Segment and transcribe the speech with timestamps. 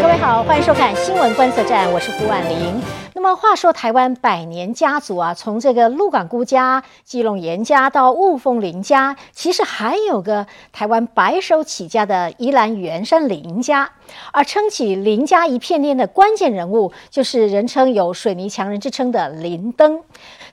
[0.00, 2.80] 各位好，欢迎收看新闻观测站，我是胡婉玲。
[3.14, 13.90] 那么话说，台湾百年家族啊，从这个鹿港辜家、基隆严家到雾峰林家，其实还有个台湾白手起家的宜兰元山林家。
[14.32, 20.00] 而撑起林家一片天的关键人物，就是人称有“水泥强人”之称的林登。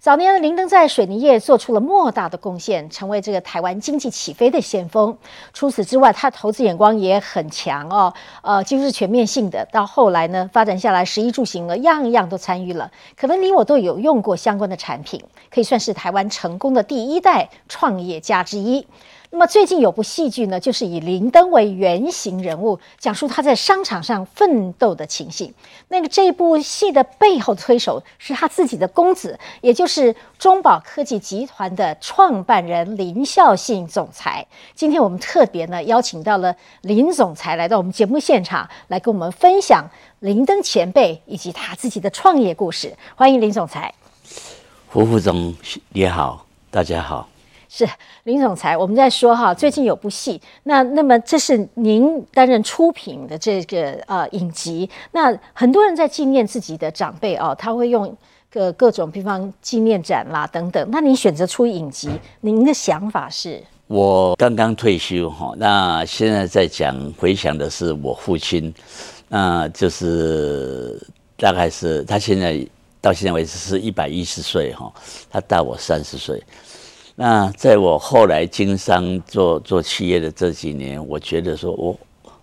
[0.06, 5.18] 早年的林登在水泥业做出了莫大的贡献，成为这个台湾经济起飞的先锋。
[5.52, 8.14] 除此之外，他投资眼光也很强哦，
[8.44, 9.68] 呃，几乎是全面性的。
[9.72, 12.92] 到后来呢，发展下来，十一住行呢，样样都参与了。
[13.18, 18.86] 可能你我都有用过相关的产品，可以算是台湾成功的第一代创业家之一。
[19.36, 25.54] 那么最近有部戏剧呢，就是以林登为原型人物，讲述他在商场上奋斗的情形。
[25.90, 34.48] 那个这部戏的背后推手是他自己的公子，也就是中宝科技集团的创办人林孝信总裁。
[34.74, 39.86] 今天我们特别呢邀请到了林总裁来到我们节目现场，来跟我们分享
[40.20, 42.96] 林登前辈以及他自己的创业故事。
[43.16, 43.94] 欢迎林总裁，
[44.88, 45.54] 胡副总
[45.92, 47.28] 也好，大家好。
[47.70, 47.88] 是
[48.24, 58.16] 林总裁，我们在说哈，最近有部戏，那那么这是您担任出品的这个呃影集，那很多人在纪念自己的长辈哦，他会用
[58.50, 62.10] 各各种地方纪念展啦等等，那您选择出影集，
[62.42, 63.62] 您的想法是？
[63.88, 68.74] 我刚刚退休哈，那现在在讲回想的是我父亲，
[69.28, 71.00] 那就是
[71.38, 72.66] 大概是他现在
[73.00, 74.92] 到现在为止是一百一十岁哈，
[75.30, 76.42] 他大我三十岁。
[77.18, 81.98] 那在我后来经商做做企业的这几年，我觉得说我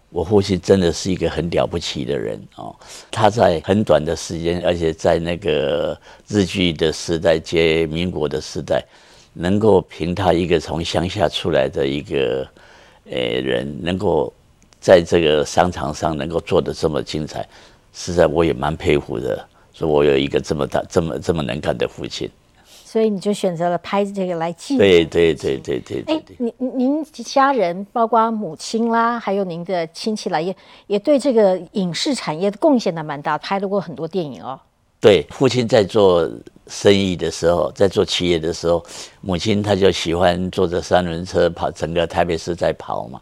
[0.09, 2.75] 我父亲真的是一个很了不起的人哦。
[3.11, 8.83] 他在很短的时间，而且在那个日据的时代接民国的时代，
[9.35, 12.49] 能够凭他一个从乡下出来的一个
[13.11, 14.33] 呃人，能够
[14.81, 17.47] 在这个商场上能够做的这么精彩，
[17.93, 19.47] 实在我也蛮佩服的。
[19.75, 22.31] 说我有一个这么大、这么这么能干的父亲。
[22.93, 24.77] 所以你就选择了拍这个来记。
[24.77, 26.05] 对对对对对。
[26.07, 30.55] 哎，您您家人，包括母亲啦，还有您的亲戚来，也
[30.89, 34.61] 也对这个影视产业的贡献的蛮大，拍了过很多电影哦。
[35.01, 36.31] 对，父亲在做
[36.67, 38.85] 生意的时候，在做企业的时候，
[39.23, 43.19] 母亲她就喜欢坐着三轮车跑整个台北市在跑嘛，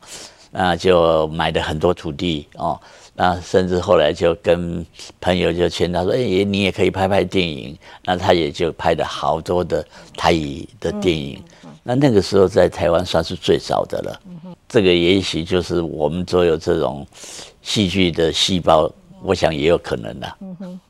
[0.51, 2.77] 那就买了很多土地哦。
[3.23, 4.85] 那甚至后来就跟
[5.21, 9.87] 朋友就劝他说：“哎，你也可以拍拍电影。”那他也就拍了好多的
[10.17, 11.39] 台语的电影。
[11.83, 14.21] 那那个时候在台湾算是最早的了。
[14.67, 17.07] 这个也许就是我们所有这种
[17.61, 18.91] 戏剧的细胞，
[19.23, 20.37] 我想也有可能的。
[20.41, 20.81] 嗯，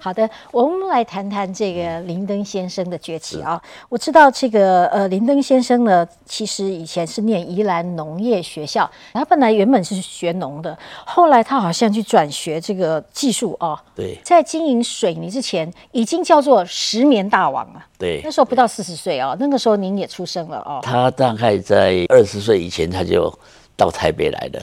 [0.00, 3.60] 好的，我们来谈谈这个林登先生的崛起啊。
[3.88, 13.78] 我知道这个呃，林登先生呢，其实以前是念宜兰农业学校，他本来原本是学农的，后来他好像去转学这个技术哦。
[13.94, 17.84] 对，在经营水泥之前，已经叫做石棉大王了。
[17.98, 20.80] 对，那时候不到四十岁哦，那个时候您也出生了哦。
[20.82, 23.32] 他大概在二十岁以前，他就
[23.76, 24.62] 到台北来了。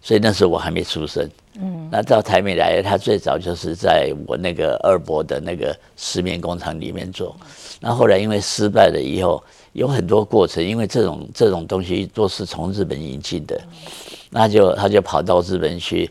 [0.00, 1.30] 所以那时候我还没出生，
[1.60, 7.36] 嗯，那到台美来，他最早就是在我那个二伯的那个石棉工厂里面做，
[7.80, 9.42] 那后来因为失败了以后，
[9.72, 13.60] 有很多过程，因为这种这种东西都是从日本引进的，
[14.30, 16.10] 那就他就跑到日本去，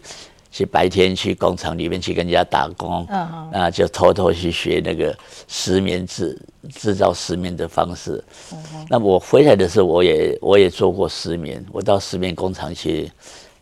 [0.51, 3.49] 去白天去工厂里面去跟人家打工，嗯。
[3.51, 8.23] 那就偷偷去学那个石棉制制造石棉的方式，
[8.53, 8.57] 嗯。
[8.87, 13.11] 那我回来的时候，我也我也做过石棉，我到石棉工厂去。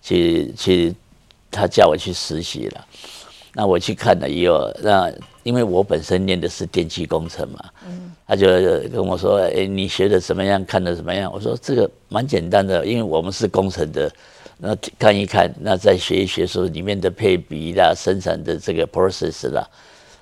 [0.02, 0.96] 去去，
[1.52, 2.86] 他叫我去实习了，
[3.54, 5.12] 那我去看了以后，那
[5.44, 7.66] 因为我本身念的是电气工程嘛，
[8.28, 8.48] 他就
[8.90, 10.64] 跟我说：“哎，你学的怎么样？
[10.66, 14.12] 看的怎么样？”我说：“这个蛮简单的，因为我们是工程的，
[14.58, 19.68] 那看一看，那再学一学说里面的配比啦、生产的这个 process 啦，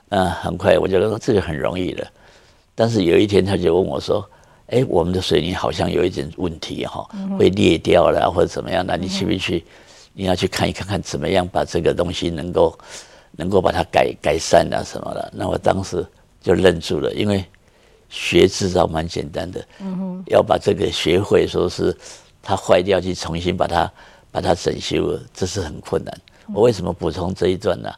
[0.09, 2.07] 嗯，很快我就说这个很容易的。
[2.75, 4.27] 但是有一天他就问我说。”
[4.69, 7.07] 哎，我们的水泥好像有一点问题哈，
[7.39, 8.85] 会裂掉了或者怎么样？
[8.85, 9.63] 那你去不去？
[10.17, 12.75] 你要去看一看看怎么样把这个东西能够
[13.33, 15.31] 能够把它改改善啊什么的？
[15.31, 16.03] 那我当时
[16.41, 17.45] 就愣住了，因为
[18.09, 19.63] 学制造蛮简单的，
[20.25, 21.95] 要把这个学会，说是
[22.41, 23.91] 它坏掉去重新把它
[24.31, 26.11] 把它整修，这是很困难。
[26.51, 27.93] 我为什么补充这一段呢？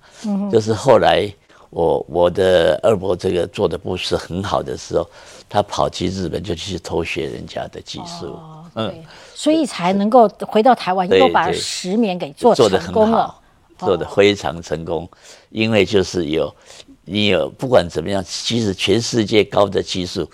[0.52, 1.34] 就是后来。
[1.72, 5.08] 我我的二伯这个做的不是很好的时候，
[5.48, 8.40] 他跑去日本就去偷学人家的技术，
[8.88, 9.04] 嗯，
[9.34, 13.36] 所以才能够回到台湾，又把石棉给做成功了，
[13.78, 15.10] 做的非常成功。
[15.50, 16.54] 因为就是有
[17.06, 20.30] 你有不管怎么样，其实全世界高的技术，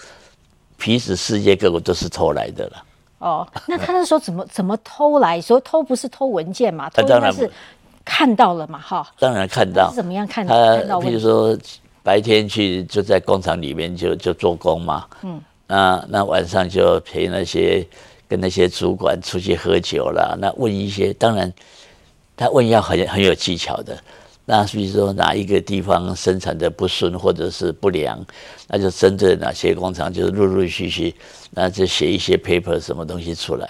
[0.77, 2.83] 其实世界各国都是偷来的了。
[3.19, 5.41] 哦，那他那时候怎么 怎么偷来？
[5.41, 6.89] 说偷不是偷文件嘛？
[6.89, 7.51] 偷应当然该是
[8.03, 8.77] 看到了嘛？
[8.79, 11.09] 哈，当然看到是怎么样看他看到，比？
[11.09, 11.57] 如说
[12.03, 17.87] 白天去就在工厂里面就就做工嘛，嗯，那那晚上就陪那些
[18.27, 21.51] 跟那些主管出去喝酒啦，那问一些，当然
[22.35, 23.97] 他问要很很有技巧的。
[24.47, 28.23] 那比如说哪一个地方生产的不顺或者是不良，
[28.67, 31.15] 那就针对哪些工厂，就是陆陆续续，
[31.49, 33.67] 那就写一些 paper 什么东西出来，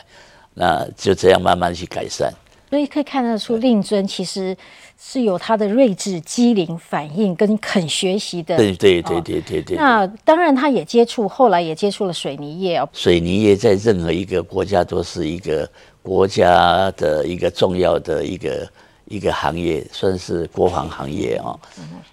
[0.54, 2.30] 那就这样慢慢去改善。
[2.69, 4.58] 所以可以看得出，令尊其实
[4.97, 8.57] 是有他的睿智、机灵、反应跟肯学习的。
[8.57, 9.77] 对对对对对对。
[9.77, 12.89] 那当然，他也接触，后来也接触了水泥业哦。
[12.94, 15.69] 水泥业在任何一个国家都是一个
[16.01, 18.69] 国家的一个重要的一个
[19.06, 21.59] 一个行业，算是国防行业哦。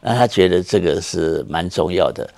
[0.01, 2.29] 那他觉得这个是蛮重要的，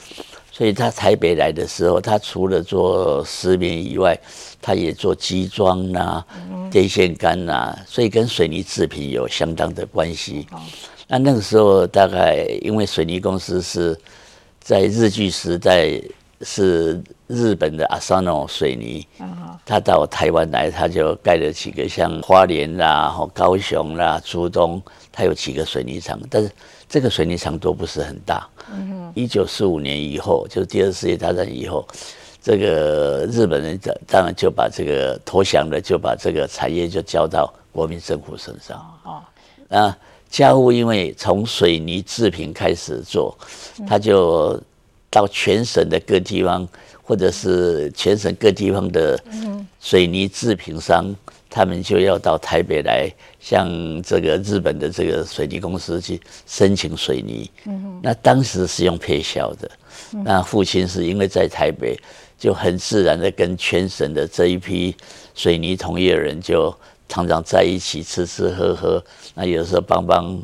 [0.56, 4.16] 所以他台北来的时候，他除了做石棉以外，
[4.62, 6.24] 他也做机装呐、
[6.70, 10.46] 电线杆呐，所以跟水泥制品有相当的关系。
[11.08, 13.98] 那那个时候大概因为水泥公司是
[14.60, 16.00] 在日据时代
[16.42, 19.04] 是日本的阿萨诺水泥，
[19.66, 24.80] 他到台湾来，他就盖了几个像花莲啦、吼高雄啦、竹东，
[25.10, 26.48] 他有几个水泥厂，但是
[26.94, 28.48] 这个水泥厂都不是很大。
[29.14, 31.84] 一九四五年以后，就是第二次世界大战以后，
[32.40, 38.78] 这个日本人当当然就把这个投降了，就把这个产业就交到国民政府身上。
[39.02, 39.20] 哦，
[39.68, 39.92] 那
[40.30, 43.36] 家户因为从水泥制品开始做，
[43.88, 44.56] 他就
[45.10, 46.64] 到全省的各地方，
[47.02, 49.20] 或者是全省各地方的
[49.80, 51.12] 水泥制品商，
[51.54, 53.08] 他们就要到台北来，
[53.38, 53.70] 向
[54.02, 57.48] 这个日本的这个水泥公司去申请水泥。
[57.66, 59.70] 嗯那当时是用配销的，
[60.24, 61.96] 那父亲是因为在台北，
[62.36, 64.96] 就很自然的跟全省的这一批
[65.36, 66.74] 水泥同业人就
[67.08, 70.42] 常常在一起吃吃喝喝，那有时候帮帮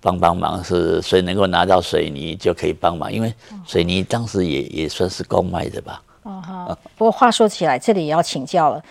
[0.00, 3.32] 帮帮忙，是谁能够拿到水泥就可以帮忙，因为
[3.64, 6.02] 水泥当时也也算是公卖的吧。
[6.24, 6.78] 哦哈。
[6.96, 8.82] 不过话说起来，这里也要请教了，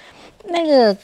[0.45, 0.95] 那个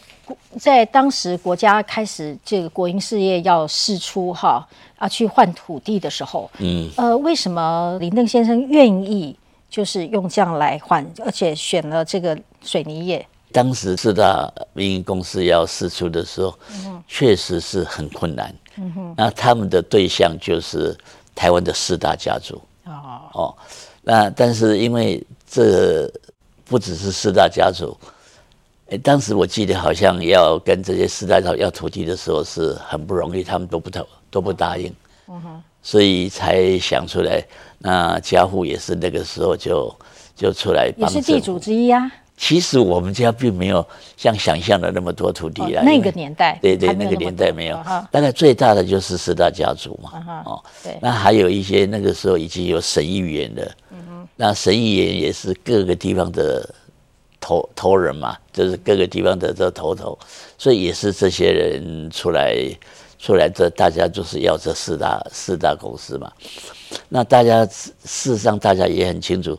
[0.60, 4.68] 在当时国家开始这个国营事业要释出哈
[4.98, 9.36] 啊去换土地的时候，嗯，呃，为什么林邓先生愿意
[9.70, 13.26] 就是用这样来换，而且选了这个水泥业？
[13.52, 16.54] 当时四大民营公司要释出的时候，
[17.08, 18.54] 确实是很困难。
[18.78, 20.94] 嗯哼那他们的对象就是
[21.34, 22.62] 台湾的四大家族。
[22.84, 23.56] 哦，哦，
[24.02, 26.12] 那但是因为这
[26.66, 27.98] 不只是四大家族，
[28.88, 34.94] 诶，当时我记得好像要跟这些四大家要土地的时候是很不容易，他们都不答都不答应，
[35.82, 37.44] 所以才想出来。
[37.80, 39.96] 那家户也是那个时候就
[40.36, 41.58] 就出来也帮是地主。
[41.58, 42.12] 之一啊。
[42.38, 43.86] 其实我们家并没有
[44.18, 53.72] 像想象的那么多土地啊，哦那个年代对对，那个年代没有大概最大的就是四大家族嘛啊哈，哦，对那还有一些那个时候已经有省议员了，
[54.36, 56.70] 那省议员也是各个地方的
[57.46, 60.18] 头头人嘛，就是各个地方的这头头，
[60.58, 62.56] 所以也是这些人出来
[63.20, 66.32] 出来，这大家就是要这四大四大公司嘛。
[67.08, 69.56] 那大家事实上大家也很清楚，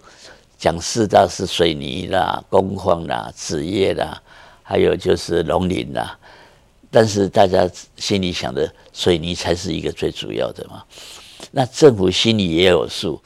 [0.59, 4.21] 讲四大是水泥啦、工矿啦、纸业啦，
[4.65, 6.19] 还有就是农林啦。
[6.91, 10.83] 但是大家心里想的，水泥才是一个最主要的嘛。
[11.53, 13.23] 那政府心里也有数，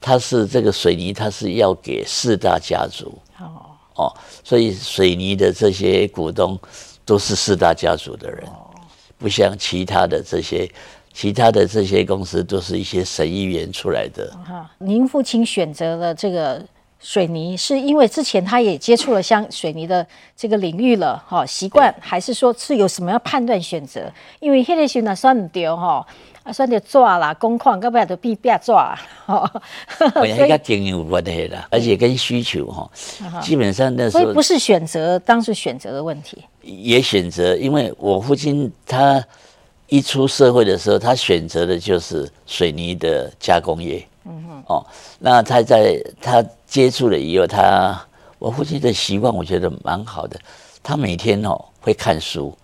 [0.00, 6.58] 它是这个水泥，它是要给四大家族哦，哦，所以水泥的这些股东
[7.04, 8.44] 都是四大家族的人，
[9.18, 10.70] 不像其他的这些。
[11.12, 16.64] 其他的这些公司都是一些省议员出来的，哈，您父亲选择了这个
[17.00, 20.06] 水泥，是因为之前他也接触了像水泥的
[20.36, 24.10] 这个领域了，哈，习惯还是说是有什么要判断选择？
[24.38, 26.06] 因为迄个时候呢算唔对哈，
[26.42, 29.50] 啊算着纸啦，工矿要不然就必变抓，哈，
[30.16, 32.90] 我跟个经营有关系啦，而且跟需求哈，
[33.42, 39.22] 基本上那时候所以不是选择当时选择的问题，也选择，因为我父亲他
[39.88, 44.06] 一出社会的时候，他选择的就是水泥的加工业。
[44.24, 44.86] 嗯哼，哦，
[45.18, 48.00] 那他在他接触了以后，他
[48.38, 50.38] 我父亲的习惯我觉得蛮好的，
[50.82, 52.56] 他每天哦会看书。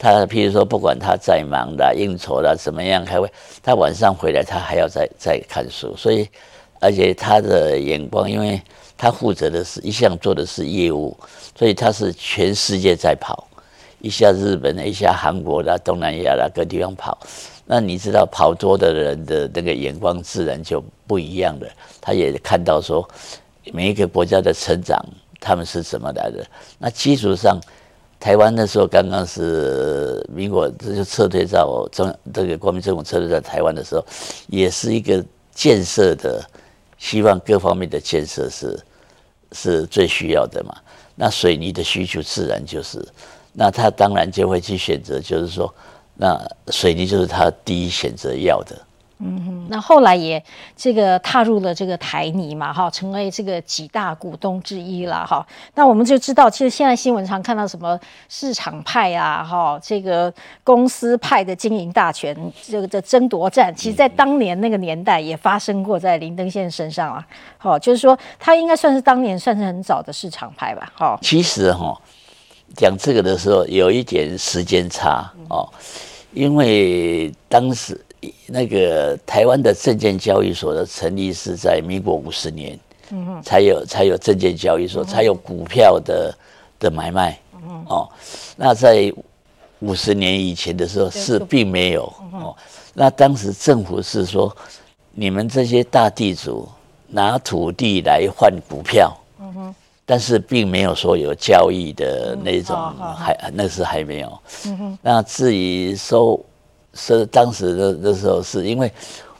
[0.00, 3.30] 他譬如说，不管他再忙啦、应酬啦、怎么样开会，
[3.62, 5.94] 他晚上回来他还要再再看书。
[5.94, 6.26] 所以，
[6.80, 8.58] 而且他的眼光，因为
[8.96, 11.14] 他负责的是一项做的是业务，
[11.54, 13.46] 所以他是全世界在跑。
[14.00, 17.18] 一下日本的，一下韩国的，东南亚的各地方跑。
[17.66, 21.68] 那你知道跑多的人的那个眼光自然就不一样了。
[22.00, 23.06] 他也看到说，
[23.74, 24.98] 每一个国家的成长
[25.38, 26.42] 他们是怎么来的。
[26.78, 27.60] 那基础上，
[28.20, 34.04] 台湾那时候刚刚是民国，这就撤退到中这个国民政府撤退在台湾的时候，
[34.48, 35.24] 也是一个
[35.54, 36.44] 建设的，
[36.98, 38.78] 希望各方面的建设是
[39.52, 40.76] 是最需要的嘛。
[41.14, 43.02] 那水泥的需求自然就是，
[43.54, 45.74] 那他当然就会去选择，就是说，
[46.14, 48.76] 那水泥就是他第一选择要的。
[49.22, 50.42] 嗯哼，那后来也
[50.74, 55.46] 这个踏入了这个台泥嘛，哈，成为这个几大股东之一了，哈。
[55.74, 58.00] 那我们就知道，其实现在新闻常看到什么
[58.30, 60.32] 市场派啊，哈，这个
[60.64, 67.26] 公司派的经营大权，这个的争夺战，其实在当年那个年代也发生过在林登宪身上啊，
[67.58, 71.18] 好，就是说他应该算是当年算是很早的市场派吧，哈。
[71.20, 71.94] 其实哈，
[72.74, 75.68] 讲这个的时候有一点时间差哦，
[76.32, 78.02] 因为当时。
[78.46, 82.78] 那个台湾的证券交易所的成立是在民国五十年，
[83.10, 86.34] 嗯才有才有证券交易所，才有股票的
[86.78, 87.38] 的买卖，
[87.86, 88.08] 哦，
[88.56, 89.12] 那在
[89.78, 92.54] 五十年以前的时候是并没有哦，
[92.92, 94.54] 那当时政府是说，
[95.12, 96.68] 你们这些大地主
[97.06, 99.74] 拿土地来换股票，嗯哼，
[100.04, 102.76] 但是并没有说有交易的那种，
[103.16, 106.38] 还那是还没有，嗯，那至于收。
[106.94, 108.90] 是当时的那时候，是因为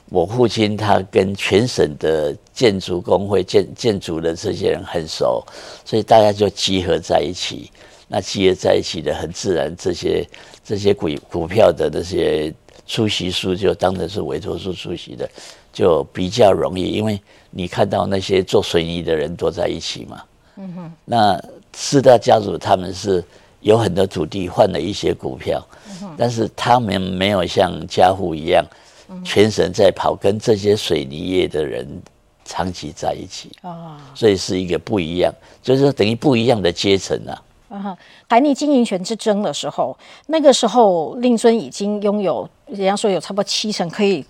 [0.09, 5.43] 我父亲他跟全省的建筑工会建建筑的这些人很熟，
[5.85, 7.69] 所以大家就集合在一起。
[8.07, 10.27] 那集合在一起的很自然，这些
[10.63, 12.53] 这些股股票的那些
[12.85, 15.29] 出席书就当成是委托书出席的，
[15.71, 20.23] 就比较容易，因为你看到那些做水泥的人都在一起嘛。
[20.57, 20.91] 嗯哼。
[21.05, 21.41] 那
[21.73, 23.23] 四大家族他们是。
[23.61, 25.63] 有很多土地换了一些股票，
[26.17, 28.65] 但是他们没有像家户一样，
[29.23, 31.87] 全神在跑，跟这些水泥业的人
[32.43, 33.51] 长期在一起。
[33.61, 37.43] 啊，所以是一个不一样，就是等于不一样的阶层啊。
[37.69, 44.25] 啊，台泥经营权之争的时候，那个时候令尊已经拥有，人家说有差不多七成可以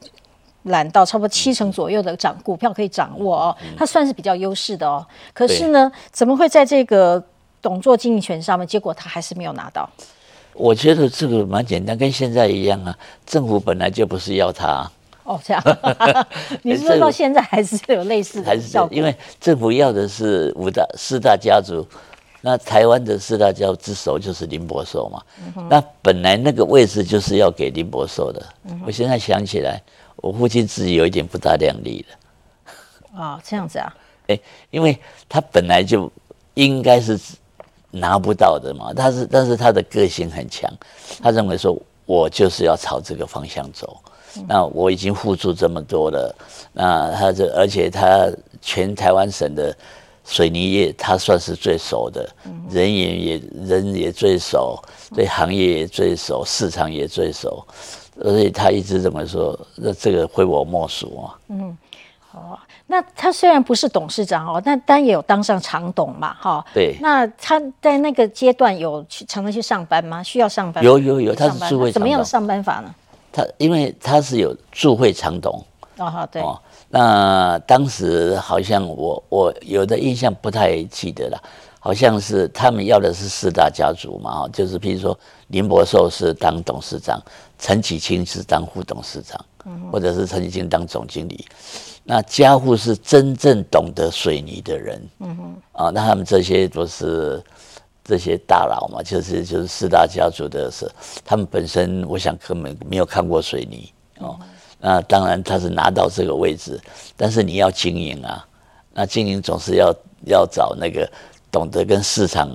[0.63, 5.07] 揽到差不多七成左右的掌股票可以掌握哦，他算是比较优势的哦。
[5.33, 7.23] 可是呢，怎么会在这个？
[7.62, 9.89] 董座经营权上面，结果他还是没有拿到。
[10.53, 12.98] 我觉得这个蛮简单，跟现在一样啊。
[13.25, 14.89] 政府本来就不是要他。
[15.24, 15.63] 哦，这样。
[16.63, 18.98] 你是说到现在还是有类似的效果？
[18.98, 21.88] 因为政府要的是五大四大家族，
[22.41, 25.22] 那台湾的四大家族之首就是林伯寿嘛。
[25.70, 28.46] 那本来那个位置就是要给林伯寿的。
[28.86, 29.82] 我现在想起来，
[30.18, 33.22] 我父亲自己有一点不大量力了。
[33.22, 33.96] 啊，这样子啊？
[34.27, 34.38] 哎，
[34.70, 35.00] 因为
[35.30, 36.12] 他本来就
[36.56, 37.18] 应该是。
[37.91, 40.71] 拿不到的嘛，但是，但是他的个性很强，
[41.21, 43.98] 他认为说，我就是要朝这个方向走。
[44.48, 46.33] 那我已经付出这么多了，
[46.71, 48.31] 那他这，而且他
[48.62, 49.75] 全台湾省的
[50.24, 52.29] 水泥业，他算是最熟的，
[52.69, 54.81] 人员也人也最熟，
[55.13, 57.62] 对行业也最熟，市场也最熟，
[58.21, 61.36] 所以他一直认为说，那这个非我莫属啊。
[61.50, 61.77] 嗯。
[62.33, 62.57] 哦，
[62.88, 66.65] 那他虽然不是董事长哦，但但也有当上常董嘛，哈。
[66.73, 66.95] 对。
[67.01, 70.23] 那他在那个阶段有去常常去上班吗？
[70.23, 70.83] 需要上班？
[70.83, 72.93] 有有有，他是驻会怎么样的上班法呢？
[73.33, 75.63] 他因为他是有驻会常董。
[75.97, 76.41] 哦好，对。
[76.41, 76.59] 哦，
[76.89, 81.43] 那当时好像我我有的印象不太记得了，
[81.79, 87.21] 好像是他们要的是四大家族嘛，就是譬如说林伯寿是当董事长，
[87.59, 89.39] 陈启清是当副董事长，
[89.91, 91.45] 或者是陈启清当总经理。
[92.03, 97.41] 那家户是真正懂得水泥的人，嗯哼，啊，那他们这些都是
[98.03, 100.89] 这些大佬嘛，就是就是四大家族的是，
[101.24, 104.38] 他们本身我想根本没有看过水泥哦。
[104.79, 106.81] 那当然他是拿到这个位置，
[107.15, 108.43] 但是你要经营啊，
[108.93, 111.08] 那经营总是要要找那个
[111.51, 112.50] 懂得跟市场，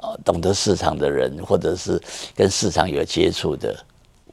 [0.00, 2.00] 哦，懂得市场的人，或者是
[2.36, 3.76] 跟市场有接触的。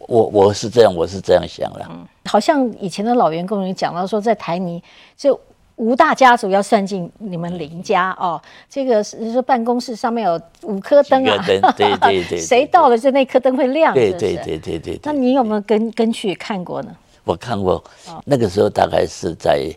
[0.07, 1.85] 我我是这样，我是这样想的。
[1.89, 4.81] 嗯，好像以前的老员工也讲到说，在台泥
[5.15, 5.39] 就
[5.75, 8.41] 吴大家族要算进你们林家哦。
[8.69, 14.99] 这个是说办公室上面有五颗灯啊，对对 对，谁到了就那颗灯会亮，对对对对对。
[15.03, 16.95] 那你有没有跟跟去看过呢？
[17.23, 17.83] 我看过，
[18.25, 19.69] 那个时候大概是在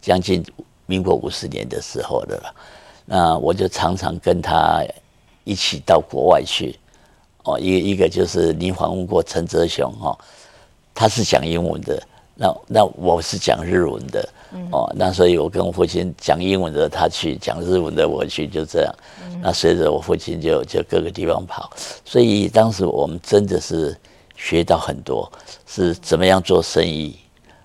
[0.00, 0.44] 将近
[0.86, 2.54] 民国五十年的时候的了。
[3.04, 4.82] 那我就常常跟他
[5.44, 6.76] 一起到国外去。
[7.46, 10.18] 哦，一一个就是你访问过陈泽雄哈，
[10.92, 12.02] 他是讲英文的，
[12.34, 14.28] 那那我是讲日文的，
[14.72, 18.94] 哦，那所以我跟我父亲讲英文的他去，讲日文的我去，就这样。
[19.40, 21.70] 那随着我父亲就就各个地方跑，
[22.04, 23.96] 所以当时我们真的是
[24.34, 25.30] 学到很多，
[25.66, 27.16] 是怎么样做生意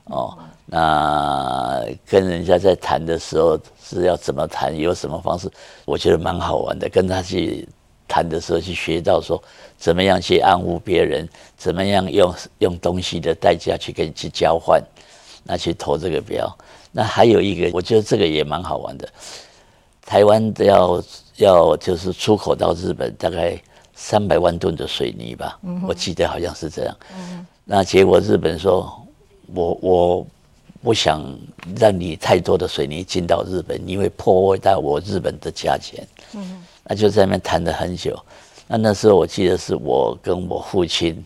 [0.06, 0.38] 哦。
[0.66, 5.50] 那跟人家在谈的时候是要怎么谈，有什么方式，
[5.86, 6.88] 我觉得蛮好玩的。
[6.88, 7.68] 跟他去
[8.08, 9.42] 谈的时候，去学到说
[9.82, 14.80] 怎么样去安抚别人，怎么样用用东西的代价去跟你去交换，
[15.44, 16.48] 那去投这个标。
[16.92, 19.10] 那还有一个，我觉得这个也蛮好玩的。
[20.06, 21.04] 台湾要
[21.38, 23.60] 要就是出口到日本，大概
[23.96, 26.96] 三百万吨的水泥吧，我记得好像是这样。
[27.66, 29.06] 那结果日本说，
[29.54, 30.28] 我我。
[30.84, 31.24] 不想
[31.78, 36.04] 让你太多的水泥进到日本，你会破坏到我日本的价钱。
[36.34, 38.20] 嗯，那就在那边谈了很久。
[38.72, 41.22] 那那时候我记得是我跟我父亲，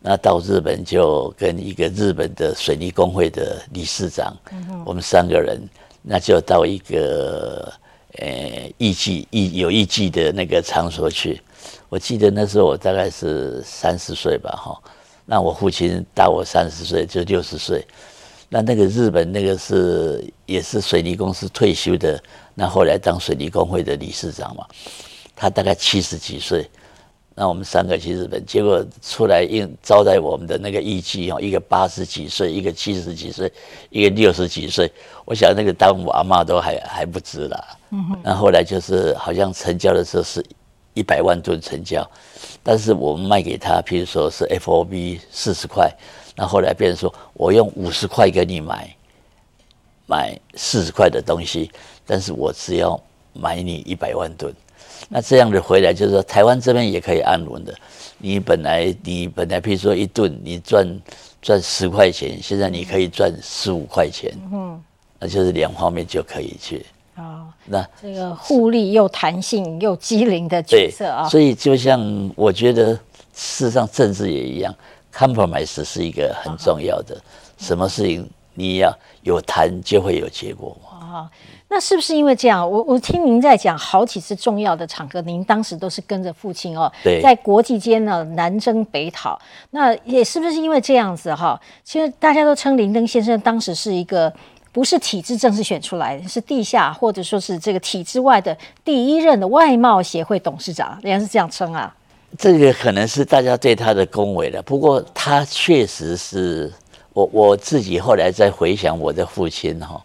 [0.00, 4.36] 那到日本就跟一个日本的水泥工会的理事长，
[4.84, 5.62] 我们三个人，
[6.02, 7.72] 那就到一个
[8.18, 11.40] 呃艺伎艺有艺伎的那个场所去。
[11.88, 14.76] 我记得那时候我大概是三十岁吧，哈。
[15.24, 17.86] 那我父亲大我三十岁，就六十岁。
[18.48, 22.20] 那那个日本那个是也是水泥公司退休的，
[22.52, 24.66] 那后来当水泥工会的理事长嘛，
[25.36, 26.68] 他大概七十几岁，
[27.34, 33.50] 那我们三个去日本，结果出来应招待我们的那个艺妓哦，一个八十几岁，一个七十几岁，
[33.88, 34.90] 一个六十几岁，
[35.24, 37.78] 我想那个当我阿妈都还还不值了。
[37.90, 40.44] 嗯那后来就是好像成交的时候是
[40.92, 42.08] 一百万吨成交，
[42.62, 45.90] 但是我们卖给他，譬如说是 FOB 四十块。
[46.36, 48.94] 那后来变成说，我用五十块给你买，
[50.06, 51.70] 买四十块的东西，
[52.06, 52.98] 但是我只要
[53.32, 54.54] 买你一百万吨。
[55.12, 57.74] 那这样的回来就是说，台湾这边也可以安稳的。
[58.18, 60.86] 你本来你本来譬如说一顿你赚
[61.42, 64.32] 赚十块钱，现在你可以赚十五块钱。
[64.52, 64.80] 嗯，
[65.18, 66.86] 那就是两方面就可以去。
[67.16, 71.28] 啊，那这个互利又弹性又机灵的角色啊。
[71.28, 72.94] 所以就像我觉得，
[73.34, 74.74] 事实上政治也一样。
[75.12, 77.20] Compromise 是一个很重要的，
[77.58, 80.98] 什么事情你要有谈就会有结果嘛。
[81.10, 81.30] 啊，
[81.68, 82.68] 那是不是因为这样？
[82.70, 86.90] 我我听您在讲好几次重要的场合，您当时都是跟着父亲哦，
[87.20, 89.36] 在国际间呢南征北讨。
[89.70, 91.60] 那也是不是因为这样子哈？
[91.82, 94.32] 其实大家都称林登先生当时是一个
[94.70, 101.92] 不是体制正式选出来的，是地下或者说是这个体制外的第一任的外贸协会董事长，人家是这样称啊。
[102.38, 106.72] 这个可能是大家对他的恭维了，不过他确实是
[107.12, 110.02] 我我自己后来再回想我的父亲哈，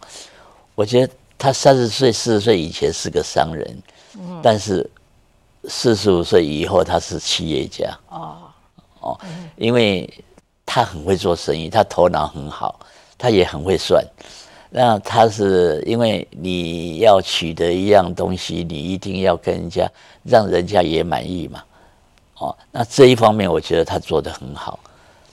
[0.76, 3.84] 我觉得他三十岁四十岁以前是个商人，
[4.18, 4.89] 嗯，但是
[5.68, 7.98] 四十五岁以后他是企业家。
[8.10, 8.38] 哦。
[9.02, 9.20] 哦，
[9.56, 10.12] 因为
[10.65, 12.80] 他很会做生意，他头脑很好，
[13.20, 14.04] 他也很会算，
[14.72, 19.88] 那他是因为你要取得一样东西，你一定要跟人家
[20.24, 21.63] 让人家也满意嘛。
[22.39, 24.80] 哦，那这一方面我觉得他做的很好，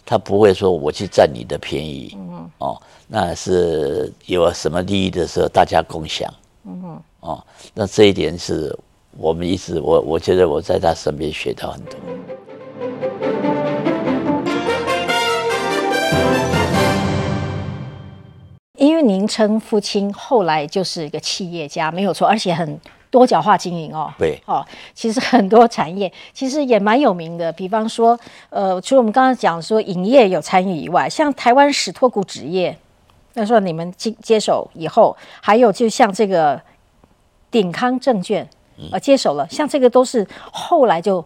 [0.04, 6.32] 他不会说我去占你的便宜，嗯，哦，那是有什么利益的时候大家共享，
[6.64, 8.76] 嗯，哦，那这一点是
[9.16, 11.94] 我们一直我我觉得我在他身边学到很多。
[18.76, 22.78] 因为您称父亲后来就是一个企业家，没有错，而且很。
[23.12, 32.74] 多角化经营哦，对，哦，其实很多产业其实也蛮有名的，比方说，呃，除了我们刚刚讲说影业有参与以外，像台湾史托股纸业，
[33.34, 36.58] 那说你们接接手以后，还有就像这个
[37.50, 38.48] 鼎康证券，
[38.90, 41.22] 呃，接手了，像这个都是后来就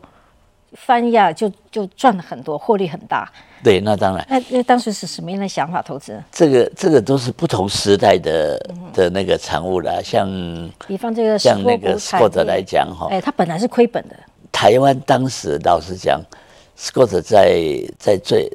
[0.77, 3.31] 翻呀，就就赚了很多，获利很大。
[3.65, 4.25] 对，那当然。
[4.29, 6.23] 那那当时是什么样的想法投资？
[6.31, 8.59] 这个这个都是不同时代的
[8.93, 10.29] 的那个产物啦，像
[10.87, 14.17] 比方这个像那个 Scott 来讲哈，哎，他本来是亏本的。
[14.53, 16.21] 台湾当时老实讲
[16.79, 17.61] ，Scott 在
[17.99, 18.51] 在最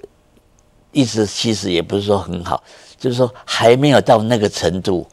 [0.92, 2.64] 一直其实也不是说很好，
[2.98, 5.06] 就是说还没有到那个程度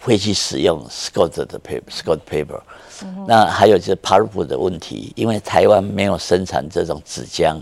[0.00, 2.60] 会去使用 Scott 的 paper，Scott paper。
[3.26, 7.60] 那还有就是 p a r p 的问题，因为台湾没有生产这种纸浆。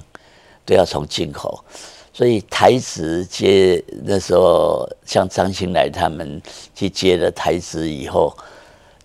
[0.68, 1.64] 都要从进口，
[2.12, 6.42] 所以台纸接那时候，像张新来他们
[6.74, 8.37] 去接了台纸以后，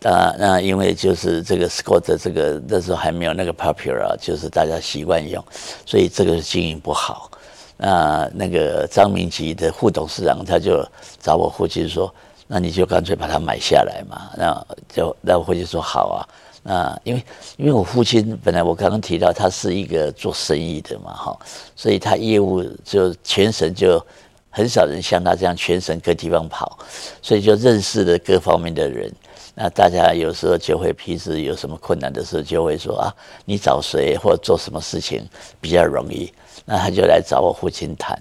[0.02, 5.42] 那那因为就是这个 Scott 这个那时候还没有那个 popular，就是大家习惯用，
[5.86, 7.32] 所以这个经营不好。
[7.78, 10.86] 那那个张明吉的副董事长他就
[11.22, 12.14] 找我父亲说
[12.54, 16.22] ：“那你就干脆把它买下来嘛。”那就那我父亲说：“好啊。”
[16.66, 17.26] 那，因为
[17.58, 21.38] 因为我父亲本来我刚刚提到他是一个做生意的嘛，哈，
[21.76, 24.02] 所以他业务就全省就
[24.50, 26.78] 很少人像他这样全省各地方跑，
[27.22, 29.12] 所以就认识了各方面的人。
[29.56, 33.14] 那大家有时候就会平时有什么困难的时候，就会说啊，
[33.44, 35.28] 你找谁或做什么事情
[35.60, 36.32] 比较容易？
[36.64, 38.18] 那他就来找我父亲谈。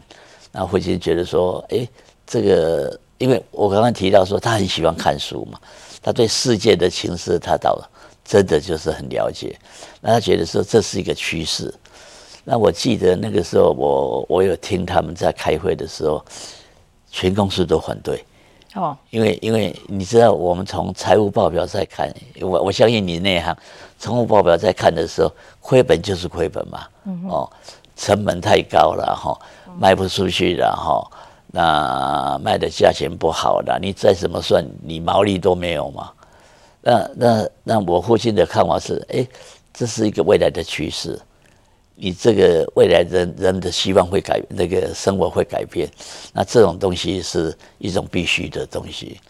[0.50, 1.88] 那父亲觉得说，哎，
[2.26, 5.60] 这个，因为我刚刚提到说他很喜欢看书嘛，
[6.02, 7.80] 他对世界的情势他倒
[8.24, 9.56] 真的就是很了解，
[10.00, 11.72] 那他觉得说这是一个趋势。
[12.42, 16.24] 那我记得那个时候，我我有听他们在开会的时候，
[17.12, 18.24] 全公司都反对。
[18.74, 23.56] 哦，因为因为你知道，我们从财务报表在看，我我相信你内行，
[23.98, 25.30] 财务报表在看的时候，
[25.60, 26.80] 亏本就是亏本嘛。
[27.28, 27.48] 哦，
[27.94, 29.38] 成本太高了哈，
[29.78, 31.06] 卖不出去了哈，
[31.52, 36.10] 那卖的价钱不好了，你再怎么算，你毛利都没有嘛。
[36.80, 39.24] 那那那我父亲的看法是，哎，
[39.72, 41.16] 这是一个未来的趋势。
[41.94, 45.88] 你这个未来人人的希望会改，那个生活会改变，
[46.32, 49.20] 那这种东西是一种必须的东西，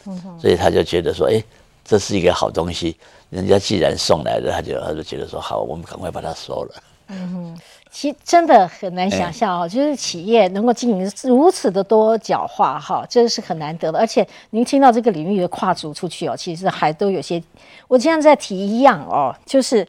[0.40, 1.42] 所以他就觉得说，哎，
[1.84, 2.96] 这是一个好东西，
[3.30, 6.82] 人家既然送来了，他就他就觉得说，好，我们赶快把它收了。
[7.08, 7.60] 嗯哼，
[7.92, 13.98] 其实真的很难想象哦，就是企业能够经营如此的多角化哈，真是很难得的。
[13.98, 17.40] 而且您听到这个领域的跨足出去哦，其实还都有些，
[17.86, 19.86] 我经常在提一样哦，就是。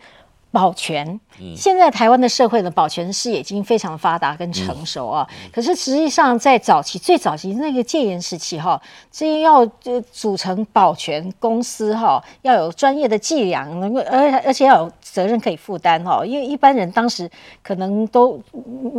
[0.53, 1.19] 保全，
[1.57, 5.27] 现在台湾的社会的保全事业已经非常发达跟成熟啊。
[5.51, 8.79] 可是实际上在早期最早期那个戒严时期哈，
[9.11, 16.23] 这要呃组成保全公司哈，要有专业的伎俩，能够而而且要有责任可以负担哈。
[16.23, 17.27] 因为一般人当时
[17.63, 18.39] 可能都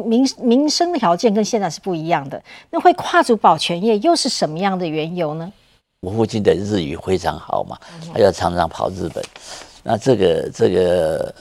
[0.05, 5.53] 民民生条件跟现在是不一样的，那会跨足保全业又是什么样的缘由呢？
[6.01, 7.79] 我父亲的日语非常好嘛，
[8.12, 9.23] 他要常常跑日本。
[9.87, 11.35] 那这个这个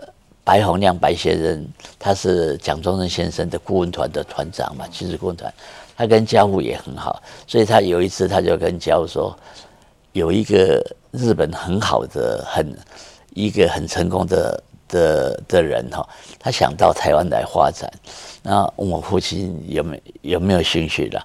[0.43, 1.65] 白洪亮白先生，
[1.97, 5.51] 他是蒋中正先生的顾问团的团长嘛，其实顾问团，
[5.95, 9.33] 他跟家父也很好，所以他有一次他就跟家父说，
[10.11, 12.77] 有一个日本很好的很
[13.33, 16.05] 一个很成功的的的人哈，
[16.37, 17.89] 他想到台湾来发展，
[18.41, 21.17] 那问我父亲有没有没有兴趣的，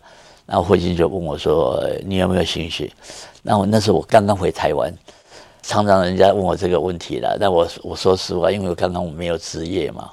[0.46, 2.92] 然后父亲就问我说，你有没有兴趣？
[3.42, 4.94] 那我那时候我刚刚回台湾。
[5.68, 10.10] 常常人家问我这个问题了，那我我说实话，因为我刚刚我没有职业嘛，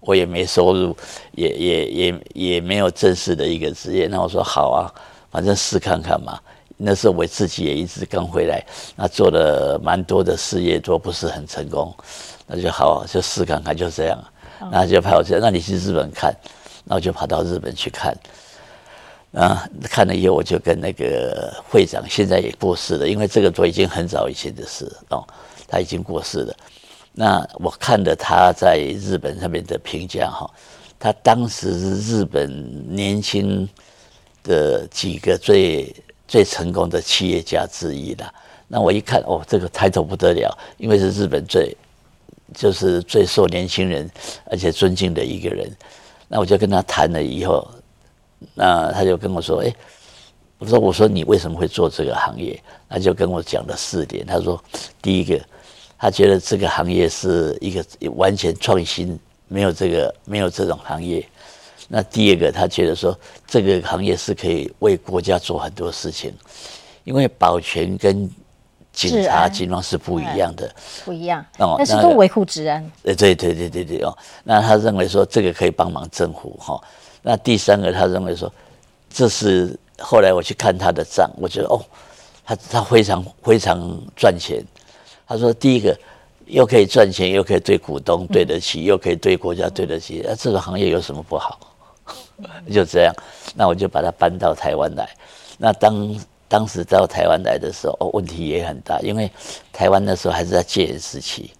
[0.00, 0.94] 我也没收入，
[1.32, 4.06] 也也也也没有正式的一个职业。
[4.06, 4.92] 那我说好啊，
[5.30, 6.38] 反正试看看嘛。
[6.76, 8.62] 那时候我自己也一直刚回来，
[8.94, 11.94] 那做了蛮多的事业，都不是很成功，
[12.46, 14.22] 那就好就试看看，就这样。
[14.70, 16.30] 那就派我去，那你去日本看，
[16.84, 18.14] 那我就跑到日本去看。
[19.32, 25.24] 啊，看了以后我就跟那个会长，现在也过世了，因为这个都已经很早以前的事哦，
[25.68, 26.56] 他已经过世了。
[27.12, 30.50] 那我看了他在日本上面的评价哈，
[30.98, 33.68] 他当时是日本年轻
[34.42, 35.94] 的几个最
[36.26, 38.34] 最成功的企业家之一了。
[38.66, 41.76] 那我一看哦，这个抬头不得了，因为是日本最
[42.52, 44.10] 就是最受年轻人
[44.46, 45.70] 而且尊敬的一个人。
[46.26, 47.64] 那我就跟他谈了以后。
[48.54, 49.74] 那他就跟我说：“哎，
[50.58, 54.24] 我说我说你为什么会做这个行业？”他就跟我讲了四点。
[54.26, 54.62] 他说
[55.02, 55.38] ：“第一个，
[55.98, 57.84] 他觉得这个行业是一个
[58.16, 61.26] 完全创新，没有这个没有这种行业。
[61.86, 66.32] 那第二个，他觉得说这个行业是可以为国家做很多事情，
[67.04, 68.28] 因为保全跟
[68.92, 70.74] 警察、警方是不一样的，
[71.04, 71.44] 不一样。
[71.58, 72.82] 哦，但是都维护治安。
[73.02, 74.16] 呃，对对对对对哦。
[74.44, 76.80] 那他认为说这个可以帮忙政府哈。”
[77.22, 78.50] 那第三个，他认为说，
[79.10, 81.84] 这是后来我去看他的账，我觉得哦，
[82.44, 84.64] 他他非常非常赚钱。
[85.26, 85.94] 他说第一个
[86.46, 91.60] 又可以赚钱，又可以对股东对得起，又可以对国家对得起，那这个行业有什么不好？
[92.72, 93.14] 就这样，
[93.54, 95.08] 那我就把它搬到台湾来。
[95.58, 99.30] 那当当时到台湾来的时候，哦，问题也很大，因为
[99.72, 101.52] 台湾那时候还是在戒严时期，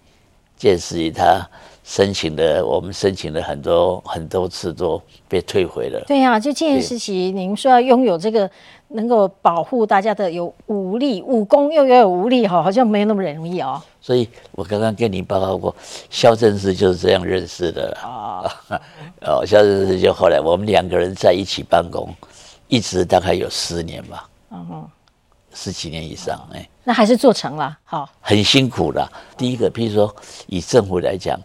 [0.57, 1.47] 戒严时期他。
[1.83, 5.99] 申请的，我们申请了很多很多次都被退回了。
[6.07, 8.49] 对呀，就这件事情，您说要拥有这个
[8.89, 13.81] 能够保护大家的有武力，武功又要有武力哈，好像没有那么容易哦。
[13.99, 15.75] 所以我刚刚跟你报告过，
[16.09, 18.45] 肖正是就是这样认识的啊。
[19.25, 22.07] 哦，肖正是就后来我们两个人在一起办公，
[22.67, 24.29] 一直大概有十年吧。
[24.51, 24.89] 嗯哼，
[25.53, 26.69] 十几年以上哎。
[26.83, 28.07] 那还是做成了，好。
[28.21, 29.11] 很辛苦的。
[29.35, 30.15] 第一个，譬如说
[30.45, 31.37] 以政府来讲。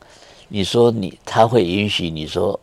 [0.49, 2.59] 你说你他会允许你说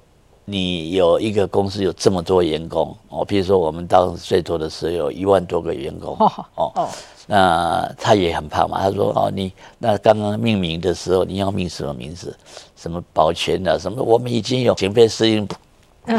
[0.45, 6.89] 你有一个公司有这么多员工哦，比如说我们当时最多的时候有一万多个员工哦哦，
[7.27, 8.81] 那他也很怕嘛。
[8.81, 12.35] 他说哦，你那刚刚命名的时候你要命什么名字？
[12.75, 14.03] 什么保全的什么？
[14.03, 15.55] 我们已经有警备司令部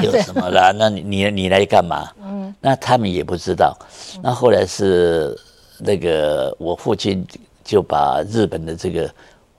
[0.03, 0.73] 有什么啦？
[0.75, 2.11] 那你你你来干嘛？
[2.23, 3.77] 嗯，那他们也不知道。
[4.23, 5.39] 那后来是
[5.79, 7.27] 那个我父亲
[7.63, 9.11] 就把日本的这个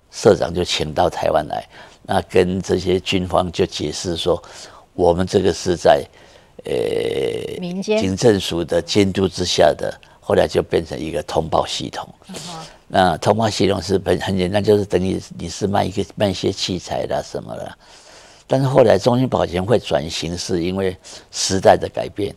[0.10, 1.63] 社长就请到台湾来。
[2.08, 4.41] 那跟这些军方就解释说，
[4.94, 6.06] 我们这个是在
[6.65, 12.08] 呃民间警政署的监督之下的，后来就变成一个通报系统。
[12.88, 17.78] 那通报系统是很很简单，就是等于你是卖一个卖一些器材啦什么的。
[18.48, 20.96] 但是后来中心保全会转型，是因为
[21.32, 22.36] 时代的改变。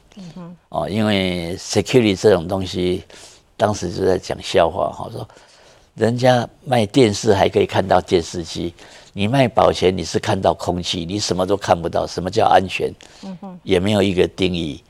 [0.70, 3.04] 哦，因为 security 这种东西，
[3.58, 5.28] 当时就在讲笑话哈，说
[5.94, 8.72] 人家卖电视还可以看到电视机，
[9.18, 12.06] 你卖保险你是看到空气，你什么都看不到。
[12.06, 12.88] 什么叫安全？
[13.64, 14.80] 也没有一个定义。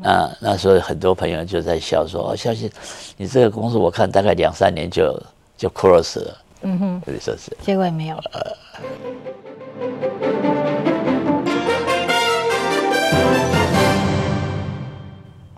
[0.00, 2.70] 那那时候很多朋友就在笑说：“哦，相信
[3.16, 5.20] 你这个公司，我看大概两三年就
[5.56, 7.50] 就 cross 了。”嗯哼，可以说是。
[7.62, 8.16] 结果也没有。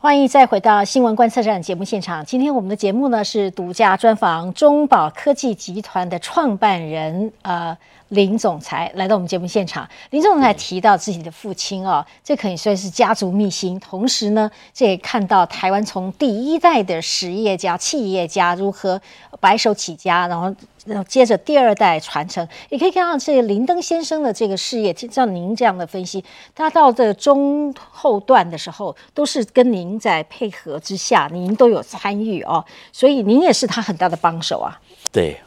[0.07, 2.25] 欢迎再回到新闻观测站节目现场。
[2.25, 7.77] 今天我们的节目呢是独家专访中宝科技集团的创办人呃
[8.11, 9.89] 林总裁来到我们节目现场。
[10.11, 13.81] 林总裁提到自己的父亲哦，这可以说是家族秘辛。
[13.81, 19.03] 同时呢，这也看到台湾从第一代的实业家、企业家如何
[19.41, 20.55] 白手起家，然后。
[20.87, 34.81] 然后接着第二代传承，也可以看到这个林登先生的这个事业，像您这样的分析，他到这中后段的时候，都是跟您在配合之下，您都有参与哦，所以您也是他很大的帮手啊。
[35.11, 35.41] 对，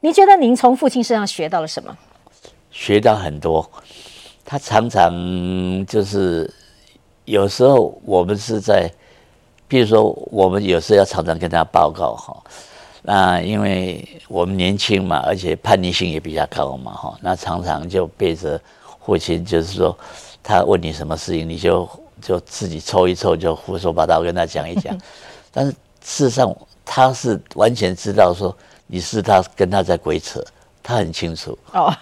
[0.00, 1.96] 您觉得您从父亲身上学到了什么？
[2.72, 3.70] 学到很多，
[4.44, 6.52] 他常常就是
[7.24, 8.90] 有时候我们是在，
[9.68, 12.42] 比如说我们有时候要常常跟他报告哈。
[13.08, 18.60] 那因为我们年轻嘛，而且叛逆性也比较高嘛，哈，那常常就背着
[19.04, 19.96] 父亲，就是说
[20.42, 21.88] 他问你什么事情，你就
[22.20, 24.92] 就自己凑一凑，就胡说八道跟他讲一讲。
[25.54, 25.70] 但是
[26.02, 26.52] 事实上，
[26.84, 28.52] 他是完全知道说
[28.88, 30.44] 你是他跟他在鬼扯，
[30.82, 31.56] 他很清楚。
[31.74, 31.94] 哦，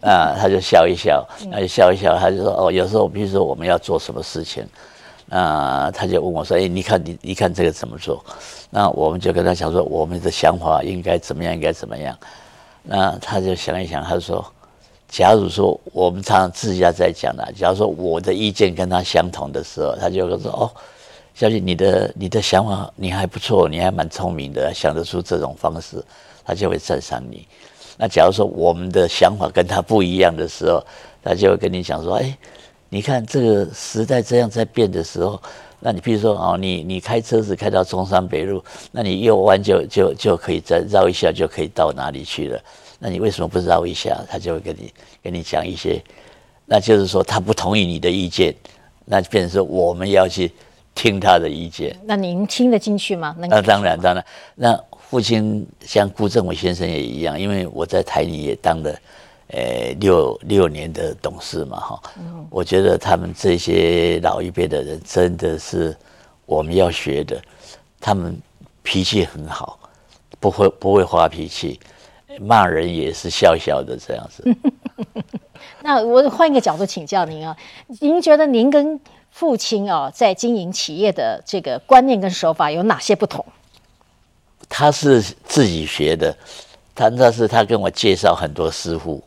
[0.00, 1.22] 啊，他就笑一笑，
[1.52, 4.66] 那就笑一笑，他就说哦，有时候比如说我们要做什么事情。
[5.30, 8.22] 啊他就问我说：“哎，你看你你看这个怎么做？”
[8.68, 11.54] 那我们就跟他讲说：“我们的想法应该怎么样？
[11.54, 12.18] 应该怎么样？”
[12.82, 14.44] 那他就想一想，他说
[15.08, 20.70] ：“假如说我们常常自家在讲的，假如说我的意见跟他相同的时候，他就说：‘哦，
[21.32, 26.04] 小姐，你的你的想法你还不错，你还蛮聪明的，想得出这种方式。’
[26.44, 27.46] 他就会赞赏你。
[27.96, 30.84] 那假如说我们的想法跟他不一样的时候，
[31.22, 32.36] 他就会跟你讲说：‘哎。’
[32.92, 35.40] 你看这个时代这样在变的时候，
[35.78, 42.60] 那你比如说哦，你你开车子开到中山北路，那你右弯就就就可以再绕一下就可以到哪里去了。
[42.98, 44.20] 那你为什么不绕一下？
[44.28, 46.02] 他就会跟你跟你讲一些，
[46.66, 48.54] 那就是说他不同意你的意见，
[49.04, 50.50] 那就变成说我们要去
[50.94, 51.96] 听他的意见。
[52.04, 53.34] 那您听得进去吗？
[53.38, 54.24] 那当然当然。
[54.56, 58.92] 那父亲像顾正伟先生也一样，因为我在台里也当了。
[59.52, 62.00] 呃，六六年的董事嘛，哈，
[62.48, 65.96] 我觉得他们这些老一辈的人真的是
[66.46, 67.40] 我们要学的，
[68.00, 68.40] 他们
[68.84, 69.76] 脾气很好，
[70.38, 71.80] 不会不会发脾气，
[72.40, 74.56] 骂人也是笑笑的这样子。
[75.82, 77.56] 那我换一个角度请教您啊，
[78.00, 79.00] 您觉得您跟
[79.32, 83.44] 父亲哦在经营企业的这个观念跟手法有哪些不同？
[84.68, 86.32] 他是自己学的，
[86.94, 89.20] 他那是他跟我介绍很多师傅。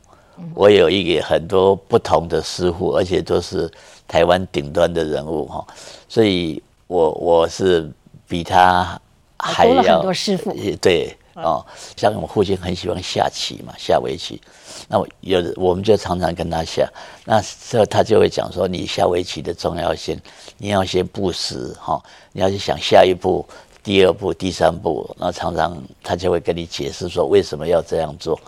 [0.53, 3.71] 我有一个很多不同的师傅，而且都是
[4.07, 5.65] 台湾顶端的人物哈，
[6.07, 7.89] 所以我我是
[8.27, 8.99] 比他
[9.37, 10.55] 还要多师傅。
[10.81, 11.65] 对哦，
[11.97, 14.39] 像我父亲很喜欢下棋嘛，下围棋。
[14.87, 16.87] 那我有的我们就常常跟他下，
[17.25, 20.19] 那这他就会讲说，你下围棋的重要性，
[20.57, 21.99] 你要先布时哈，
[22.33, 23.43] 你要去想下一步、
[23.81, 28.39] 第二步、第三步，那常常他就会跟你解释说为什么要这样做。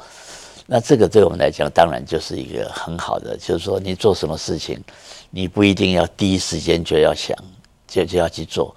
[0.67, 4.83] 那这个对我们来讲，当然就是一个很好的，就是说你做什么事情，
[5.29, 7.37] 你不一定要第一时间就要想，
[7.87, 8.75] 就就要去做。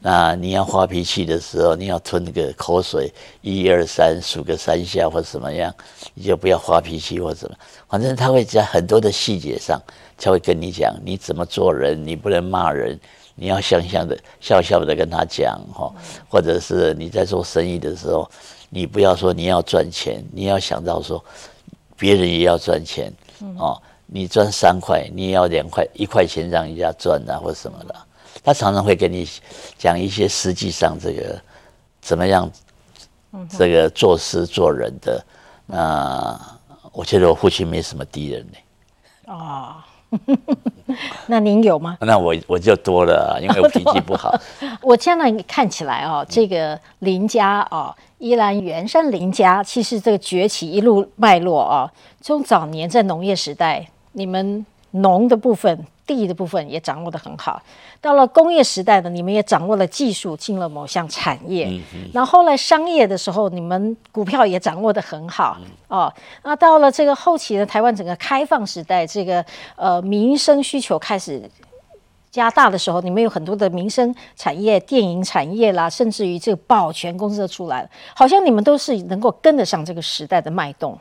[0.00, 5.72] 那你要发脾气的时候，你要吞那个口水，一二三数个三下或者怎么样，
[6.14, 7.56] 你就不要发脾气或怎么。
[7.88, 9.80] 反正他会在很多的细节上，
[10.16, 12.98] 他会跟你讲你怎么做人，你不能骂人，
[13.36, 15.92] 你要笑笑的笑笑的跟他讲哈，
[16.28, 18.28] 或者是你在做生意的时候。
[18.70, 21.22] 你不要说你要赚钱，你要想到说
[21.96, 23.12] 别人也要赚钱
[23.56, 23.80] 哦。
[24.10, 27.94] 你赚三块，你也要两块一块钱让人家赚啊，或什么的。
[28.42, 29.28] 他常常会跟你
[29.76, 31.38] 讲一些实际上这个
[32.00, 32.50] 怎么样，
[33.50, 35.22] 这个做事做人的。
[35.66, 36.40] 那
[36.92, 38.58] 我觉得我父亲没什么敌人呢。
[39.26, 39.74] 哦。
[41.26, 41.98] 那您有吗？
[42.00, 44.34] 那我我就多了，因为我脾气不好。
[44.80, 57.62] 我现在看起来哦，这个林家哦，依兰原山林家，其实这个崛起一路脉络啊，从早年在农业时代，你们农的部分地的部分也掌握的很好。
[58.00, 61.70] 到了工业时代呢，你们也掌握了技术，进了某项产业。
[62.12, 66.12] 然后后来商业的时候，你们股票也掌握的很好哦。
[66.42, 69.44] 那到了这个后期的台湾整个开放时代，这个
[69.76, 71.48] 呃民生需求开始。
[72.30, 80.98] 加大的时候，你们有很多的民生产业、电影产业啦，甚至于这个保全公司都出来了，好像你们都是能够跟得上这个时代的脉动。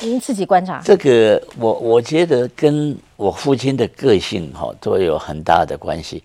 [0.00, 6.22] 您自己观察，这个我我觉得跟我父亲的个性哈都有很大的关系。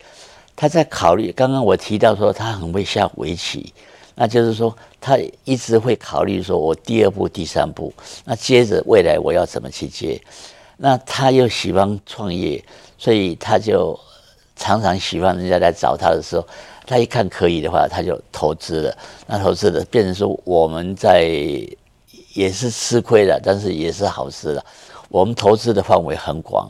[0.55, 3.73] 他在考虑，刚刚我提到说他很会下围棋，
[4.15, 7.91] 那就是说他一直会考虑说我第二步、第三步，
[8.23, 10.21] 那接着未来我要怎么去接？
[10.77, 12.63] 那他又喜欢创业，
[12.99, 13.99] 所以他就。
[14.61, 16.47] 常常喜欢人家来找他的时候，
[16.85, 18.95] 他一看可以的话，他就投资了。
[19.25, 21.23] 那投资的变成说我们在
[22.33, 24.63] 也是吃亏了，但是也是好事了。
[25.09, 26.69] 我们投资的范围很广，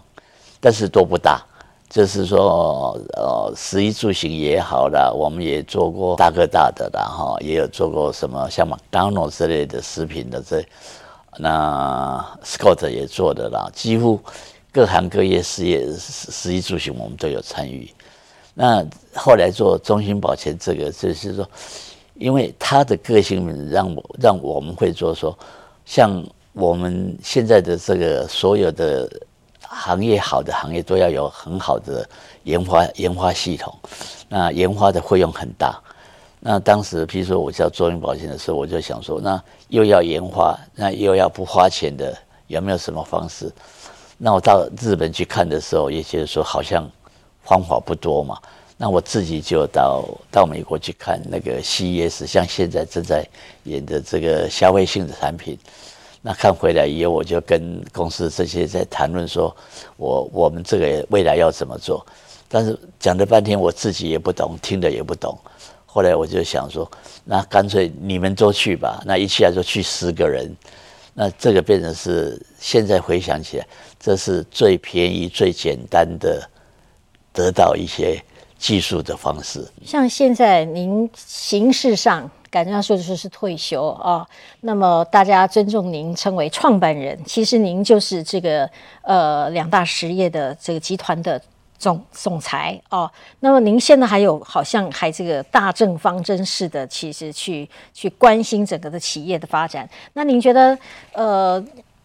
[0.62, 1.46] 但是都不大。
[1.90, 10.64] 就是说，呃，食衣住行也好了，我们也做过大哥大的啦，哈，也有做过什么像麦当劳之类的食品的这，
[11.38, 14.18] 那 Scott 也做的啦，几乎。
[14.72, 17.90] 各行各业事业，食衣住行，我们都有参与。
[18.54, 21.50] 那后来做中心保全，这个就是说，
[22.16, 25.38] 因为他的个性让我让我们会做说，
[25.86, 29.10] 像我们现在的这个所有的
[29.62, 32.08] 行业，好的行业都要有很好的
[32.44, 33.74] 研发研发系统。
[34.30, 35.82] 那研发的费用很大。
[36.40, 43.52] 那当时，譬如说我叫中心保险的时候，我就想说，那又要研发，那又要不花钱的，有没有什么方式？
[44.24, 46.88] 那我到日本去看的时候，也觉得说好像
[47.44, 48.38] 方法不多嘛。
[48.78, 53.28] 那我自己就到到美国去看那个 CES，像现在正在
[53.64, 55.58] 演的这个消费性的产品。
[56.22, 59.56] 那看回来以后，我就跟公司这些在谈论说，
[59.98, 62.06] 我我们这个未来要怎么做。
[62.48, 65.36] 但是讲了半天，我自己也不懂，听的也不懂。
[65.88, 66.88] 后来我就想说，
[67.24, 69.02] 那干脆你们都去吧。
[69.04, 70.56] 那一去来就去十个人。
[71.22, 73.68] 那这个变成是现在回想起来，
[74.00, 76.42] 这是最便宜、最简单的
[77.32, 78.20] 得到一些
[78.58, 79.64] 技术的方式。
[79.86, 84.28] 像现在您形式上感觉上说的说是退休啊，
[84.62, 88.68] 那么大家尊重您称为创办人，其实您就是这个
[89.04, 91.40] 呃两大实业的这个集团的。
[91.82, 99.90] 总总裁哦，那么您现在还有好像还这个大政方针似的，其实去去关心整个的企业的发展。
[100.14, 100.78] 那您觉得
[101.14, 101.64] 呃，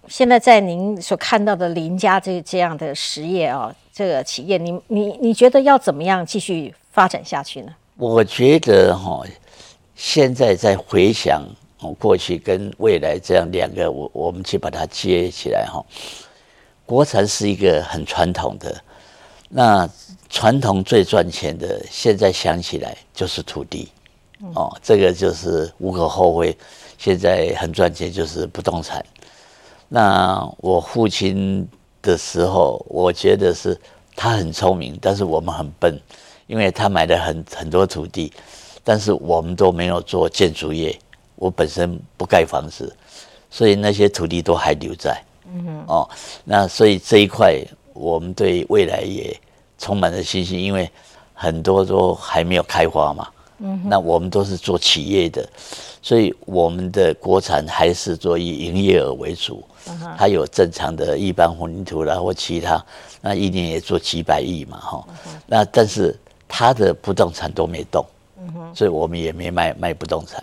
[0.08, 7.72] 现在在您所看到的林家这这样的实业啊，这个企业，你你你觉得要怎么样继续发展下去呢？
[7.98, 9.22] 我觉得哈，
[9.94, 11.42] 现在在回想
[11.98, 15.84] 过去跟未来这样两个，我我们去把它接起来哈。
[16.86, 18.74] 国产是一个很传统的。
[19.48, 19.88] 那
[20.28, 23.88] 传统最赚钱的，现在想起来就是土地，
[24.54, 26.56] 哦，这个就是无可厚非。
[26.98, 29.04] 现在很赚钱就是不动产。
[29.88, 31.66] 那我父亲
[32.02, 33.78] 的时候，我觉得是
[34.16, 35.96] 他很聪明，但是我们很笨，
[36.48, 38.32] 因为他买了很很多土地，
[38.82, 40.98] 但是我们都没有做建筑业。
[41.36, 42.92] 我本身不盖房子，
[43.48, 45.22] 所以那些土地都还留在。
[45.46, 46.08] 嗯哦，
[46.44, 47.64] 那所以这一块。
[47.96, 49.38] 我们对未来也
[49.78, 50.90] 充满了信心，因为
[51.34, 53.28] 很多都还没有开花嘛。
[53.58, 55.48] 嗯，那我们都是做企业的，
[56.02, 59.64] 所以我们的国产还是做以营业额为主。
[59.88, 62.84] 嗯它有正常的一般混凝土啦或其他，
[63.20, 65.04] 那一年也做几百亿嘛，哈。
[65.46, 66.14] 那但是
[66.48, 68.04] 它的不动产都没动。
[68.38, 70.42] 嗯所以我们也没卖卖不动产。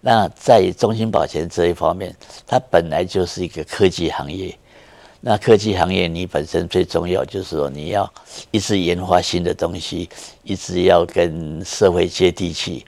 [0.00, 2.14] 那在中心保险这一方面，
[2.46, 4.54] 它本来就是一个科技行业。
[5.26, 8.12] 那科技行业，你本身最重要就是说，你要
[8.50, 10.06] 一直研发新的东西，
[10.42, 12.84] 一直要跟社会接地气。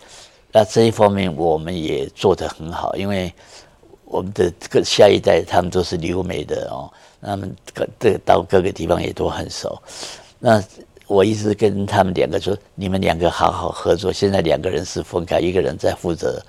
[0.53, 3.33] 那这一方面，我们也做得很好，因为
[4.05, 9.81] 我们的这个下一代他们都是留美的哦，他们各这到各个地方也都很熟。
[10.38, 10.62] 那
[11.07, 14.12] 我一直跟他们两个说，你们两个好好合作。
[14.12, 16.44] 现在两个人是分开，一个人在负责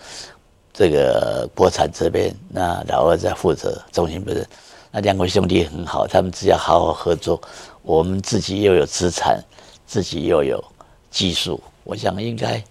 [0.73, 4.45] 这个国产这边，那老二在负责中心不是。
[4.91, 7.39] 那两位兄弟很好，他们只要好好合作，
[7.81, 9.43] 我们自己又有资产，
[9.85, 10.63] 自己又有
[11.11, 12.63] 技术，我想应该，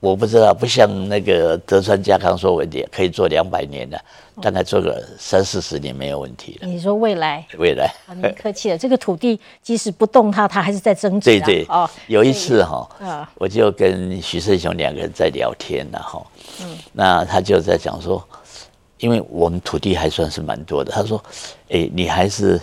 [0.00, 4.02] 我不知道，不像那个德川家康说，我也可以做两百年的，
[4.40, 6.66] 大概做个三四十年没有问题了。
[6.66, 7.46] 你说未来？
[7.58, 7.84] 未来？
[8.06, 8.78] 啊，您客气了。
[8.78, 11.30] 这个土地即使不动它，它还是在增值。
[11.30, 11.66] 对对。
[11.68, 16.26] 哦，有一次哈，我就跟徐胜雄两个人在聊天了哈，
[16.62, 18.26] 嗯，那他就在讲说。
[18.98, 21.22] 因为我们土地还算是蛮多的，他说
[21.68, 22.60] ：“哎，你还是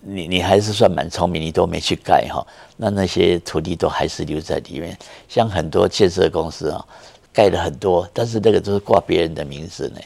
[0.00, 4.96] 你你还是算蛮聪明，你都没去盖哈，那那些土地都还是留在里面。
[5.28, 6.84] 像很多建设公司啊，
[7.32, 10.00] 盖了很多，但是那个都是挂别人的名字呢，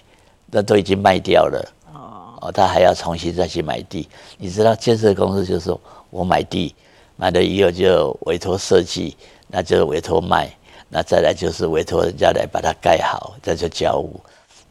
[0.51, 1.73] 那都已经卖掉了。
[1.93, 4.09] 哦，哦，他还要重新再去买地。
[4.39, 5.81] 你知道建设公司就是说
[6.11, 6.75] 我买地，
[7.17, 9.17] 买了以后就委托设计，
[9.49, 10.51] 那就委托卖，
[10.89, 14.21] 那再来就是委托人家来把它盖好，再就交屋，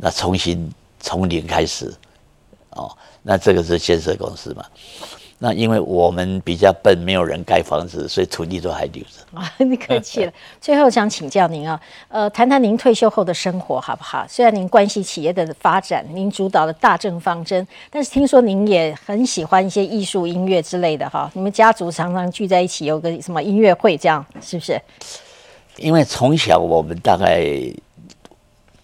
[0.02, 0.68] 那重新
[1.00, 1.94] 从零开始。
[2.72, 2.90] 哦，
[3.22, 4.66] 那这个是建设公司嘛？
[5.38, 9.26] 那因为我们比较笨，没有人盖房子，所以土地都还留着。
[9.38, 10.32] 啊，你客气了。
[10.62, 14.26] 最后想请教您啊，呃，谈谈您退休后的生活好不好？
[14.30, 21.30] 虽然您关系企业的发展，您主导的大政方针，但是听说您也很喜欢一些艺术、音乐之类的哈。
[21.34, 24.82] 你们家族常常聚在一起，有个什么音乐会，这样是不是？
[25.78, 27.46] 因为从小我们大概。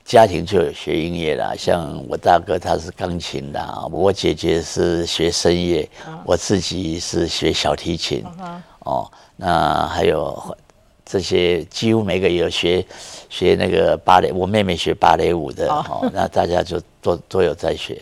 [0.08, 5.88] 家庭就有学音乐啦，像我大哥他是钢琴的，我姐姐是学声乐，
[6.26, 8.24] 我自己是学小提琴，
[8.80, 10.42] 哦，那还有
[11.06, 12.86] 这些几乎每个有学
[13.30, 18.02] 学那个芭蕾，我妹妹学芭蕾舞的，哦，那大家就都都有在学。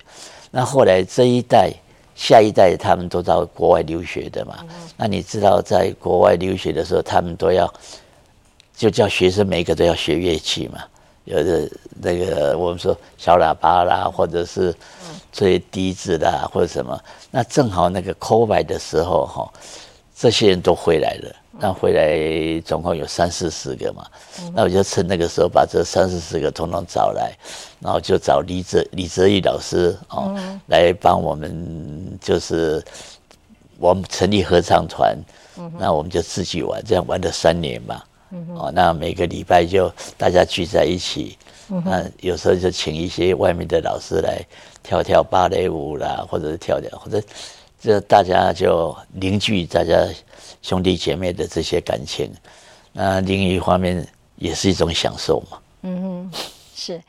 [0.51, 1.73] 那后来这一代、
[2.13, 4.63] 下一代他们都到国外留学的嘛，
[4.95, 7.73] 那你知道在国外留学的时候，他们都要
[8.77, 10.83] 就叫学生每一个都要学乐器嘛。
[11.25, 11.69] 有的
[12.01, 14.73] 那个我们说小喇叭啦，或者是
[15.33, 16.99] 吹笛子啦，或者什么，
[17.29, 19.53] 那正好那个 COVID 的时候哈，
[20.15, 21.35] 这些人都回来了。
[21.57, 24.05] 那回来总共有三四十个嘛，
[24.53, 27.33] 那我就趁那个时候把这三四十个统统找来，
[27.79, 32.83] 然后就找李泽李泽义老师哦来帮我们，就是
[33.77, 35.17] 我们成立合唱团，
[35.79, 38.03] 那我们就自己玩，这样玩了三年嘛。
[38.55, 44.45] 哦，那每个礼拜就大家聚在一起，那有时候就请一些外面的老师来
[44.83, 47.21] 跳跳芭蕾舞啦，或者是跳跳，或者
[47.79, 50.05] 这大家就凝聚大家
[50.61, 52.31] 兄弟姐妹的这些感情。
[52.91, 54.05] 那另一方面
[54.35, 55.57] 也是一种享受嘛。
[55.83, 56.31] 嗯哼，
[56.75, 57.01] 是，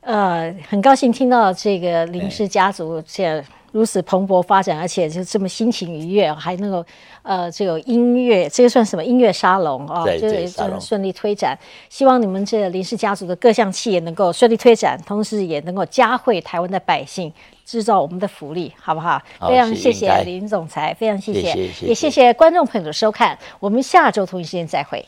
[0.00, 3.44] 呃，很高兴听到这个林氏家族这。
[3.76, 6.82] 如此蓬勃发展，而且就这么心情愉悦，还能够
[7.20, 10.02] 呃，这个音乐，这个算什么音乐沙龙啊？
[10.02, 11.54] 对，就能顺利推展。
[11.90, 17.30] 希望你们这林氏家族的各项企业能够顺利推展，同时也能够加惠台湾的百姓，
[17.66, 19.20] 制造我们的福利，好不好？
[19.46, 23.38] 非常谢谢林总裁，非常谢谢，也谢谢观众朋友的收看。
[23.60, 25.04] 我们下周同一时间再会。